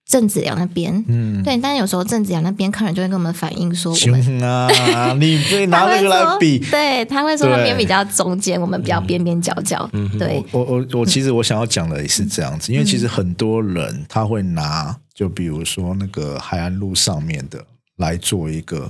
[0.07, 6.59] 郑子良那边，嗯，对，但是有时候郑子良那边客人就会跟我们反映说，我们行啊，你被拿他会那个来比。
[6.59, 17.65] 对， 他会说那边比较中间，我们比较边边角角，嗯对，我我我其实我想要讲的也是这样子，因为其实很多人他会拿，就比如说那个海岸路上面的
[17.97, 18.89] 来做一个，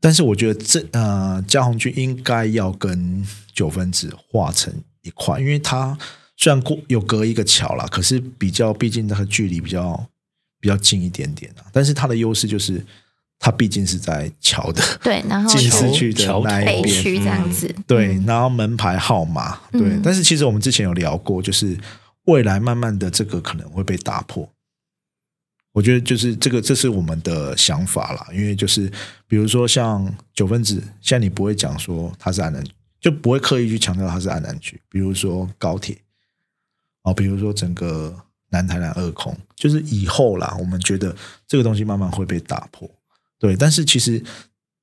[0.00, 5.96] 但是我觉得这呃嘉宏区应该要跟九分子画成一块，因为他
[6.36, 10.04] 虽然过有隔一个桥啦，可是比较毕竟那个距离比较
[10.64, 12.82] 比较近一点点啊，但是它的优势就是
[13.38, 21.76] 它毕竟是在桥的对，然后 进市区的那一边，北区这样子，对，嗯然后门牌号码，对，嗯但是其实我们之前有聊过，就是
[22.24, 24.50] 未来慢慢的这个可能会被打破。
[25.72, 28.26] 我觉得就是这个，这是我们的想法啦。
[28.32, 28.90] 因为就是
[29.26, 32.64] 比如说像九分子，现在你不会讲说它是安南
[32.98, 34.80] 就不会刻意去强调它是安南区。
[34.88, 35.98] 比如说高铁，
[37.02, 38.18] 哦，比如说整个
[38.54, 41.14] 南台南二空，就是以后啦，我们觉得
[41.46, 42.88] 这个东西慢慢会被打破。
[43.40, 44.22] 对，但是其实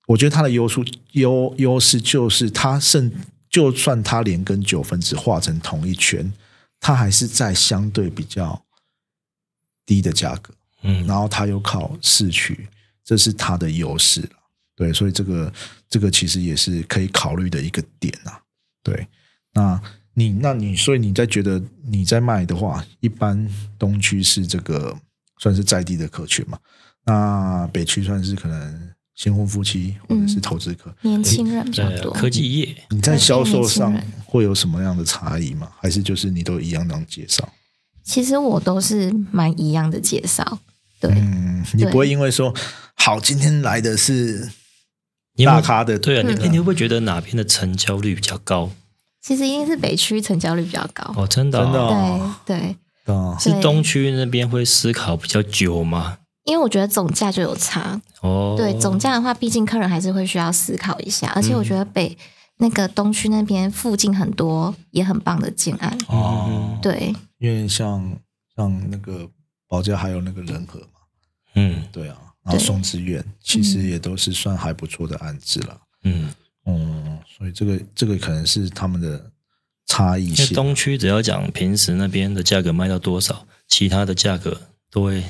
[0.07, 3.09] 我觉得它的优势优优势就是它甚
[3.49, 6.31] 就算它连跟九分子画成同一圈，
[6.79, 8.61] 它还是在相对比较
[9.85, 10.53] 低的价格。
[10.83, 12.67] 嗯，然后它又靠市区，
[13.05, 14.35] 这是它的优势了。
[14.75, 15.53] 对，所以这个
[15.89, 18.41] 这个其实也是可以考虑的一个点啊。
[18.83, 19.07] 对，
[19.53, 19.81] 那
[20.13, 23.47] 你那你所以你在觉得你在卖的话，一般
[23.79, 24.97] 东区是这个
[25.39, 26.57] 算是在地的客群嘛？
[27.05, 30.93] 那北区算是可能新婚夫妻或者是投资客。
[31.01, 32.11] 年轻人比较，多。
[32.11, 35.71] 科技业，你在销售上会有什么样的差异吗？
[35.79, 37.47] 还是就是你都一样这样介绍？
[38.03, 40.59] 其实我都是蛮一样的介绍，
[40.99, 42.53] 对，嗯，你不会因为说
[42.95, 44.49] 好今天来的是
[45.45, 48.71] 大咖的，对啊，你你会不会觉得哪边的成交率比较高？
[49.21, 51.13] 其实一定是北区成交率比较高。
[51.15, 52.35] 哦，真的哦，真的哦。
[52.45, 56.17] 对对，啊，是对东区那边会思考比较久吗？
[56.45, 58.01] 因为我觉得总价就有差。
[58.21, 62.17] 哦，对总价的话，毕竟客人还是会需要思考一下，而且我觉得北、
[62.57, 65.95] 那个东区那边附近很多也很棒的建案。
[66.07, 68.17] 哦，对，因为像
[68.55, 69.29] 像那个
[69.67, 71.01] 保家还有那个人和嘛，
[71.55, 71.83] 嗯。
[71.91, 75.77] 对啊，然后松之苑其实也都是算还不错的案子了。
[76.05, 76.33] 嗯，
[76.79, 79.31] 嗯，所以这个这个可能是他们的
[79.87, 80.55] 差异性。
[80.55, 84.59] 东区只要讲平时那边的价格卖到多少，其他的价格
[84.91, 85.23] 都会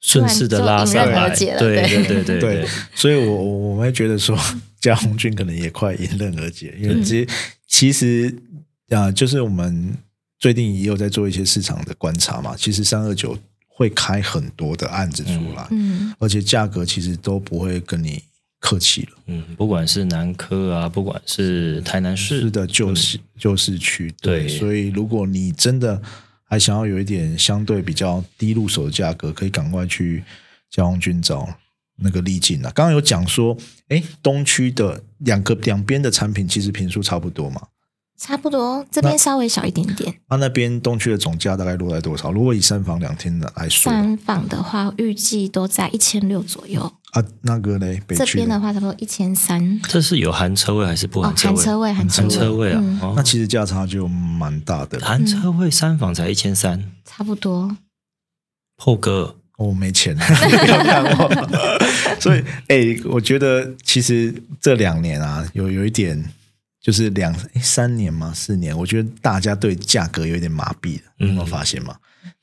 [0.00, 1.34] 顺势的拉上来。
[1.34, 1.58] 对对。
[1.58, 4.38] 对对对对，所以我我我们会觉得说，
[4.80, 7.02] 嘉宏俊可能也快迎刃而解，因为嗯。
[7.02, 7.28] 其实、
[7.66, 8.38] 其实
[8.90, 9.94] 啊、就是我们
[10.38, 18.22] 最近也有在做一些市场的观察嘛，其实三二九会开很多的案子出来，嗯，而且价格其实都不会跟你
[18.60, 19.18] 客气了。
[19.26, 26.00] 嗯，不管是南科啊，不管是台南市，是的，旧市旧市区，对所以如果你真的
[26.44, 30.24] 还想要有一点相对比较低入手的价格，可以赶快去
[30.70, 31.48] 交通军找
[31.96, 32.72] 那个丽景啊。
[32.74, 33.56] 刚刚有讲说，
[33.88, 37.60] 哎，东区的两个两边的产品其实平数差不多嘛，
[38.18, 40.14] 差不多，这边稍微小一点点。
[40.28, 42.32] 那、那边东区的总价大概落在多少？
[42.32, 46.92] 如果以三房两厅的来说三房的话，预计都在一千六左右。
[47.12, 49.80] 啊，那个嘞，北这边的话，差不多一千三。
[49.88, 51.54] 这是有含车位还是不哦，含车位？
[51.56, 55.00] 含车位，含车含车位啊，嗯，哦那其实价差就蛮大的。
[55.00, 57.76] 含车位三房才一千三，差不多。
[58.76, 61.28] 破哥我、没钱， 不要看我。
[62.20, 66.22] 所以，哎、我觉得其实这两年啊，有有一点
[66.80, 71.96] 就是两诶三年嘛，四年，我觉得大家对价格有一点麻痹了，你有没有发现吗？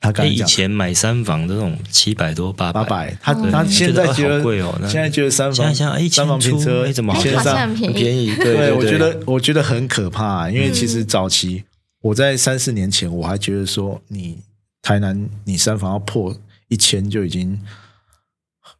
[0.06, 11.64] 他刚哎，以前买三房这种七百多八八百，他对他现在觉得好贵哦那现在觉得三房现在想哎三房1000平车出哎怎么好像一千三很便宜对，我觉得我觉得很可怕，因为其实早期
[12.02, 14.38] 我在三四年前，我还觉得说你
[14.80, 16.36] 台南你三房要破
[16.68, 17.60] 一千就已经。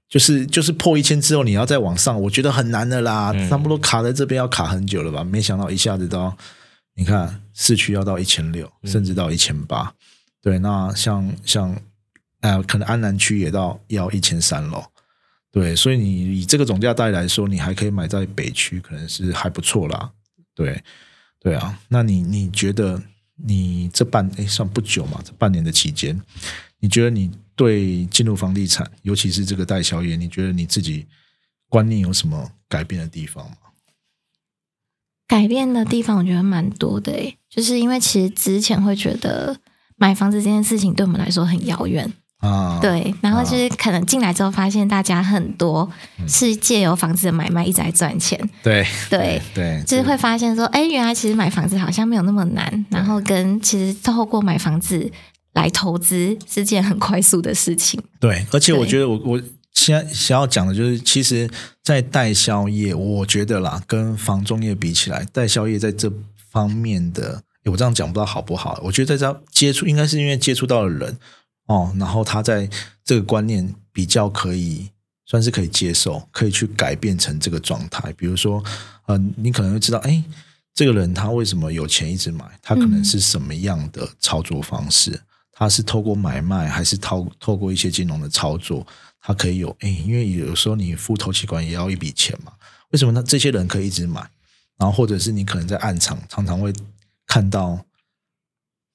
[0.08, 3.32] 就是就是破一千之后，你要再往上，我觉得很难的啦。
[3.34, 5.24] 嗯差不多卡在这边要卡很久了吧？
[5.24, 6.34] 没想到一下子到，
[6.94, 9.92] 你看市区要到一千六，嗯甚至到一千八。
[10.46, 11.76] 对，那像像
[12.38, 14.88] 呃，可能安南区也到要一千三了。
[15.50, 20.12] 对，所以你以这个总价带来说，你还可以买在北区，可能是还不错啦。
[20.54, 20.80] 对，
[21.40, 21.76] 对啊。
[21.88, 23.02] 那你你觉得
[23.34, 25.20] 你这半诶算不久嘛？
[25.24, 26.16] 这半年的期间，
[26.78, 31.06] 你觉得你对进入房地产，尤其是这个代销业，你觉得你自己
[31.68, 33.56] 观念有什么改变的地方吗？
[35.26, 39.58] 改变的地方我觉得蛮多的诶，就是因为其实之前会觉得
[39.96, 45.90] 买房子这件事情对我们来说很遥远，啊，，对，然后就是可能进来之后发现大家很多
[46.28, 49.40] 是借由房子的买卖一直在赚钱，对对。
[49.54, 55.10] 对，就是会发现说，哎，原来其实买房子好像没有那么难，然后跟其实透过买房子
[55.54, 57.98] 来投资是件很快速的事情。
[58.20, 61.48] 对，而且我对觉得我我现在想要讲的就是，其实，
[61.82, 66.12] 在代销业，我觉得啦，跟房中业比起来，代销业在这
[66.50, 68.80] 方面的，诶我这样讲不知道好不好？
[68.82, 71.18] 我觉得在这接触，应该是因为接触到了人
[71.66, 72.68] 哦，然后他在
[73.04, 74.90] 这个观念比较可以。
[75.28, 78.12] 算是可以接受，可以去改变成这个状态。
[78.12, 78.62] 比如说，
[79.06, 80.22] 呃，你可能会知道，哎，
[80.72, 82.44] 这个人他为什么有钱一直买？
[82.62, 85.20] 他可能嗯是什么样的操作方式？
[85.50, 88.86] 他是透过买卖，还是透透过一些金融的操作？
[89.20, 92.52] 他可以有哎，因为有时候你付头期款也要一笔钱嘛。
[92.90, 93.20] 为什么呢？
[93.26, 94.20] 这些人可以一直买？
[94.78, 96.72] 然后或者是你可能在暗场常常会
[97.26, 97.84] 看到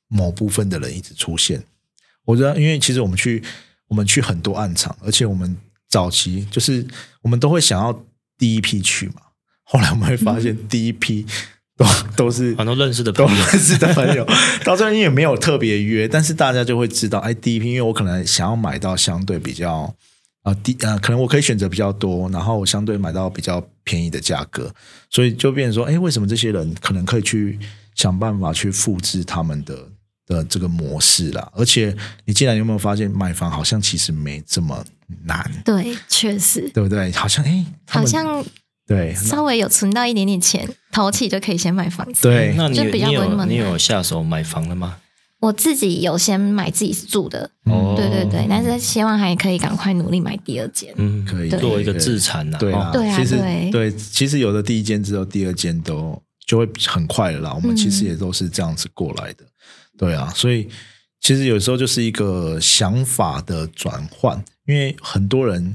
[0.07, 1.63] 某部分的人一直出现。
[2.25, 3.43] 我知道，因为其实我们去
[3.87, 5.57] 我们去很多暗场，而且我们
[5.89, 6.85] 早期就是
[7.21, 8.05] 我们都会想要
[8.37, 9.15] 第一批去嘛。
[9.63, 11.25] 后来我们会发现，第一批
[11.77, 14.25] 都都是很多认识的都朋友，认识的朋友，
[14.63, 19.93] 到最后因为没有特别约，但是大家就会知道，哎，第一批，因为我可能想要买到相对比较
[20.43, 24.73] 啊第啊，可能我可以选择比较多，然后我相对买到比较便宜的价格，
[25.09, 27.57] 所以就变成说，哎，为什么这些人可能可以去
[27.95, 29.87] 想办法去复制他们的
[30.25, 31.51] 的这个模式啦？
[31.53, 34.83] 而且你进来有没有发现，买房好像其实没这么
[35.25, 37.11] 难，对，确实，对不对？
[37.11, 38.43] 好像哎，好像
[38.87, 42.21] 对稍微有存到一点点钱，投起就可以先买房子。
[42.23, 42.53] 对。
[42.57, 44.97] 那你就比较你不那么难有你有下手买房了吗？
[45.39, 47.95] 我自己有先买自己住的，哦。
[47.97, 50.93] 对对对，但是希望还可以赶快努力买第二间。
[50.97, 53.37] 嗯，可以作为一个自产呐，对啊，哦对啊其实
[53.71, 56.21] 对其实有的第一间之后，第二间都
[56.51, 57.53] 就会很快了啦。
[57.53, 59.45] 我们其实也都是这样子过来的，
[59.97, 60.67] 对啊，所以
[61.21, 65.73] 其实有时候就是一个想法的转换，因为很多人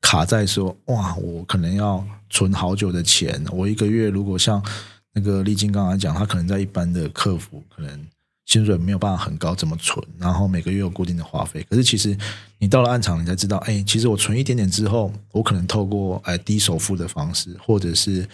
[0.00, 4.64] 卡在说，哇，我可能要存好久的钱，我一个月如果像
[5.12, 8.06] 那个丽晶刚才讲，他可能在一般的客服可能。
[8.46, 10.02] 薪水没有办法很高，怎么存？
[10.18, 11.62] 然后每个月有固定的花费。
[11.68, 12.16] 可是其实
[12.56, 18.26] 你到了暗场，你才知道，哎，其实我存一点点之后，我可能透过哎低首付的方式，或者是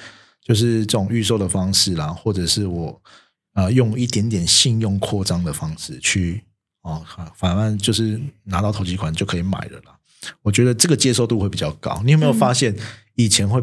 [0.44, 3.02] 就是这种预售的方式啦，或者是我
[3.54, 6.44] 呃用一点点信用扩张的方式去
[6.82, 7.02] 哦，
[7.34, 9.98] 反正就是拿到投机款就可以买了啦。
[10.42, 12.00] 我觉得这个接受度会比较高。
[12.04, 12.76] 你有没有发现
[13.14, 13.62] 以前会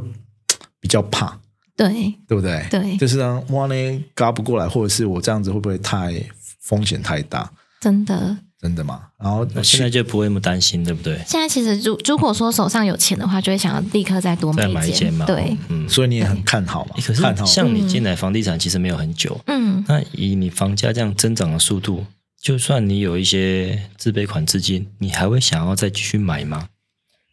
[0.80, 1.40] 比较怕？
[1.78, 2.68] 对对不对？
[2.70, 6.14] 对就是让哇呢嘎不过来，或者是我这样子会不会太
[6.60, 7.52] 风险太大？
[7.80, 8.38] 真的。
[8.62, 9.02] 真的吗？
[9.18, 11.18] 然后那现在就不会那么担心，对不对？
[11.26, 15.90] 现在其实如如果说手上有钱的话，就会想要立刻再多再买一买一间嘛，对，嗯。
[15.90, 16.92] 所以你也很看好嘛？
[16.98, 22.06] 可是看好像你进来房地产其实没有很久，嗯，那以你房价这样增长的速度，
[22.40, 26.68] 就算你有一些自备款资金，你还会想要再继续买吗？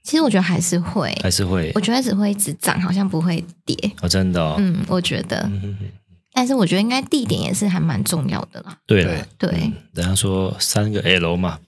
[0.03, 1.81] 其实我觉得还是会，还是会我？
[1.81, 3.77] 觉得只会一直涨，好像不会跌。
[4.01, 4.55] 哦，真的哦。
[4.59, 5.77] 嗯，我觉得，嗯
[6.39, 8.79] 但是我觉得应该地点也是还蛮重要的啦。
[8.87, 9.51] 对对，对，
[9.93, 11.59] 人家说三个 L 嘛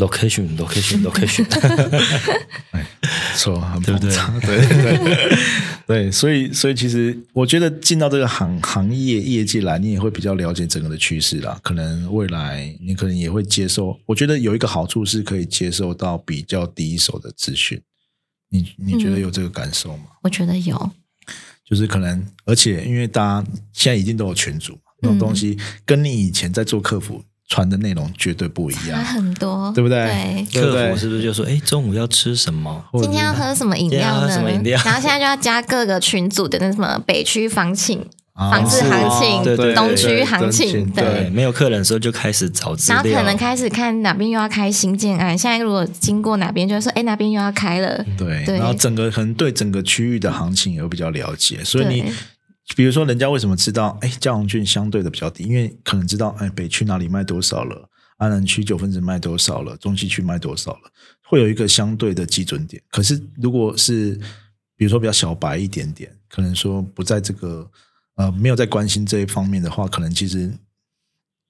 [0.00, 1.46] ，location location location，
[3.36, 4.10] 错，很对不对
[4.40, 5.38] 对对对
[5.86, 11.56] 对，所以所以其实我觉得进到这个行行业业界来，你也会比较了解整个的趋势啦。
[11.62, 17.80] 可能未来你可能也会接受，我觉得有一个好处是可以接受到比较第一手的资讯。
[18.48, 20.06] 你你觉得有这个感受吗？
[20.22, 20.90] 我觉得有，
[21.68, 30.46] 就是可能，而且因为大家现在一定都有群组，那种东西跟你以前在做客服传的内容绝对不一差样，很多，对不对对。
[30.52, 32.84] 对不对客服是不是就说，哎，中午要吃什么？
[32.90, 34.32] 或今天要喝什么饮料呢？
[34.32, 38.06] 什么饮料然后现在就要加各个群组的那什么北区房庆、啊
[38.36, 41.30] 房子行情、对对对东区行情，对。
[41.30, 48.04] 没有客人的时候就开始找资然后，可能开始看哪边又要开新建案，现在如果经过哪边，就会说，哎，哪边又要开了。
[48.18, 52.12] 对，对然后整个可能对整个区域的行情也会比较了解，所以你
[52.74, 60.80] 比如说人家为什么知道，哎，嘉宏郡相对的比较低，因为可能知道，哎，北区哪里卖多少了，安南区九分子卖多少了，中西区卖多少了，
[61.26, 62.82] 会有一个相对的基准点。
[62.90, 64.18] 可是如果是
[64.76, 67.66] 比如说比较小白一点点，可能说不在这个
[68.16, 70.52] 呃没有在关心这一方面的话，可能其实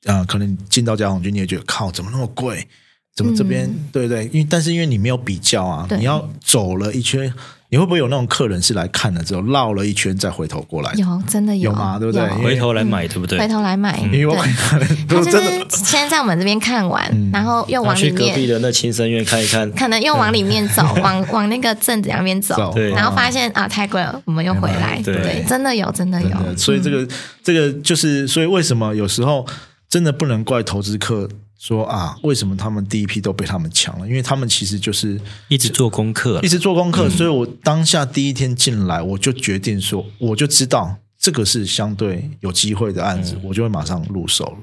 [0.05, 2.69] 啊、可能进到家宏郡你也觉得靠，怎么那么贵？
[3.15, 4.27] 怎么这边、嗯对不对？
[4.27, 7.33] 因为但是因为你没有比较啊，你要走了一圈，
[7.69, 10.93] 你会不会有那种客人是来看了之后绕了一圈再回头过来？
[10.95, 11.73] 有真的有。
[11.73, 11.99] 吗？
[11.99, 12.27] 对不对？
[12.43, 13.39] 回头来买，对不对？
[13.39, 14.79] 回头来买，因为他
[15.23, 15.41] 真的。
[15.69, 17.31] 是先在我们这边看完，嗯。
[17.33, 25.01] 然后又往里去隔壁面，的那亲生院看一看，可能又往里面走， 往往那个镇子那边走然后发现啊太贵了，我们又回来。
[25.05, 25.17] 对。
[25.17, 26.57] 对，真的有，真的有，。
[26.57, 27.07] 所以这个、
[27.43, 29.45] 这个就是，所以为什么有时候
[29.89, 31.29] 真的不能怪投资客
[31.59, 34.07] 说啊，为什么他们第一批都被他们抢了？
[34.07, 44.59] 因为他们其实就是一直做功课一，直做功课，所以我当下第一天进来，我就决定说，我就知道这个是相对有机会的案子，我就会马上入手了。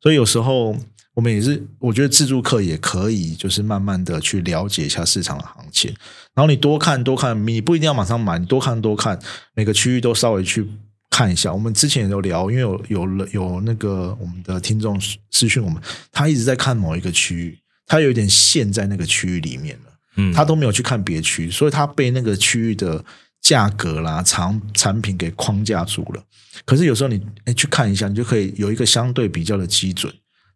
[0.00, 0.76] 所以有时候
[1.14, 5.94] 我们也是，我觉得自助客也可以，就是慢慢的去了解一下市场的行情，
[6.34, 9.18] 然后你多看多看，你不一定要马上买，你多看多看，
[9.54, 10.68] 每个区域都稍微去。
[11.12, 14.98] 看一下，我们之前也有聊，因为有有了有那个我们的听众
[15.30, 19.92] 私讯我们，他一直在看某一个区域，他有点陷在那个区域里面了。
[20.16, 23.04] 嗯，他都没有去看别区，所以他被那个区域的
[23.42, 26.24] 价格啦、产产品给框架住了。
[26.64, 30.10] 可是有时候你哎去看一下，你就可以有一个相对比较的基准，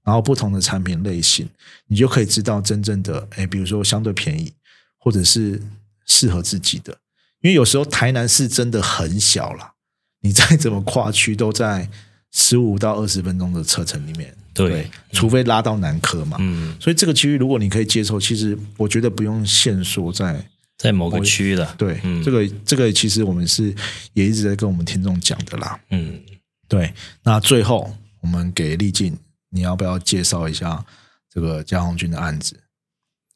[0.05, 1.47] 然后不同的产品类型，
[1.87, 4.53] 你就可以知道真正的哎，比如说相对便宜，
[4.99, 5.61] 或者是
[6.07, 6.97] 适合自己的。
[7.43, 9.73] 因为有时候台南市真的很小啦，
[10.21, 11.89] 你再怎么跨区都在
[12.33, 20.45] 十五到二十分钟的车程里面，对除非拉到南科嘛，嗯，所以这个区域如果你可以接受，其实我觉得不用限缩在
[20.79, 23.75] 在某个区域了，对、嗯这个这个，其实我们是
[24.13, 25.79] 也一直在跟我们听众讲的啦。
[25.91, 26.21] 嗯，
[26.69, 26.93] 对，
[27.23, 29.17] 那最后我们给丽静，
[29.51, 30.85] 你要不要介绍一下
[31.33, 32.55] 这个江红军的案子？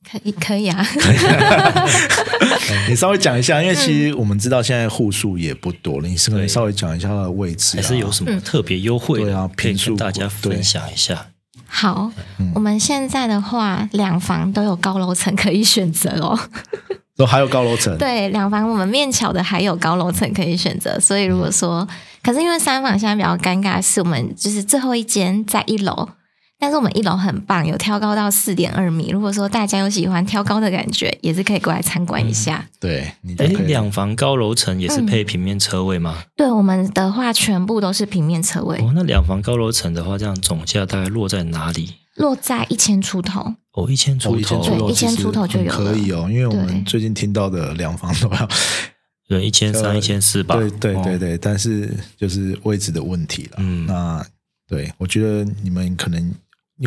[0.08, 0.86] 可以可以啊，
[2.88, 11.26] 你稍微讲一下，因为其实我们知道现在户数也不多了，你是可以稍微讲一下它的位置、啊，还是有什么特别优惠啊可以平数跟大家分享一下。
[11.66, 12.50] 好，嗯。
[12.54, 16.38] 我们现在的话，两房都有高楼层可以选择哦。
[17.16, 21.86] 都还有高楼层，对，两房我们面桥的还有高楼层可以选择，所以如果说，
[22.22, 26.08] 可是因为三房现在比较尴尬，是我们就是最后一间在一楼，
[26.60, 29.08] 但是我们一楼很棒，有挑高到四点二米。
[29.10, 32.64] 如果说大家有喜欢挑高的感觉，也是可以过来参观一下。
[32.78, 36.22] 对，哎，两房高楼层也是配平面车位吗？
[36.36, 41.94] 对我们的话，全部都是平面车位，哦，那两房高楼层的话，这样总价大概落在哪里？
[42.16, 43.54] 落在一千出头。
[43.72, 48.48] 哦，一千哦出头，一千出头对一千出头就有可以哦，因为我们最近听到的两房都要，
[49.28, 50.56] 对，一千三、一千四吧。
[50.56, 53.56] 对对对哦，对，但是就是位置的问题了。
[53.58, 54.22] 嗯那
[54.68, 56.34] 对我觉得你们可能，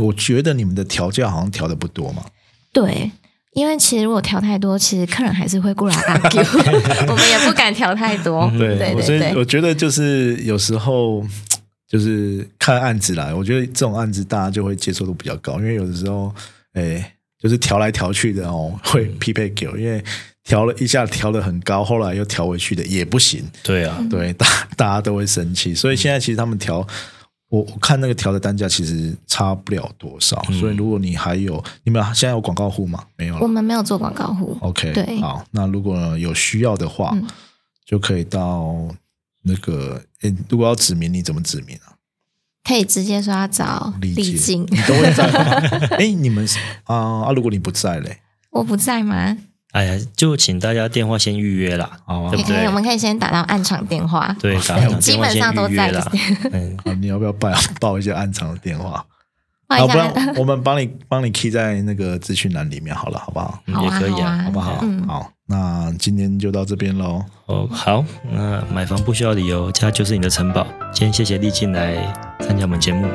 [0.01, 2.25] 我觉得你们的调价好像调的不多嘛，
[2.71, 3.11] 对，
[3.53, 6.43] 因为其实如果调太多，其实客人还是会过来 argue，
[7.11, 8.49] 我们也不敢调太多。
[8.53, 11.23] 嗯对对我所以对我觉得就是有时候
[11.87, 16.33] 就是看案子来，我觉得这种案子大家就会接受度比较高，因为有的时候，
[16.73, 20.03] 哎，就是调来调去的哦，会匹配给我，因为
[20.43, 26.85] 调了一下调的很高，后来又调回去的也不行，对啊，对，大 大家都会生气，所以现在其实他们调。
[27.53, 33.03] 我我看那个调的单价其实差不了多少，嗯所以如果你还有你们现在有广告户吗？
[33.15, 33.47] 没有我。
[33.47, 34.57] 们没有做广告户。
[34.61, 37.27] OK，对好，那如果有需要的话，嗯
[37.85, 38.73] 就可以到
[39.43, 41.93] 那个，诶，如果要指名，你怎么指名啊？
[42.63, 45.67] 可以直接说要找丽姐丽静，你都会在吗？
[45.99, 48.17] 哎，你们是啊啊，如果你不在嘞，
[48.49, 49.37] 我不在吗？
[49.74, 52.71] 哎呀，就请大家电话先预约啦，好啊对不对也可以，我？
[52.74, 54.36] 们可以先打到暗场电话。
[54.39, 56.11] 对，打上基电话本上都在先预约啦。
[56.51, 57.49] 嗯， 啊，你要不要报
[57.80, 59.03] 报一下暗场的电话？
[59.67, 63.59] 报要不下，然我们帮你帮你 key 在那个资讯栏里面好了，好不好？
[63.65, 64.30] 嗯好啊也可以啊。
[64.30, 64.80] 好啊好不好？
[64.84, 67.24] 嗯好，那今天就到这边喽。
[67.47, 70.67] 哦，好，那买房不需要理由，家就是你的城堡。
[70.93, 71.95] 今天谢谢丽静来
[72.41, 73.07] 参加我们节目，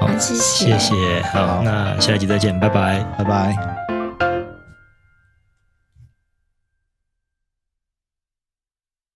[0.00, 3.00] 好，好谢谢谢谢，好，那下一集再见，拜拜。
[3.18, 3.73] 拜拜。